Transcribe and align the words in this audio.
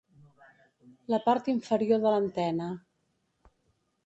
La 1.13 1.19
part 1.27 1.51
inferior 1.53 2.01
de 2.07 2.15
l'antena. 2.15 2.71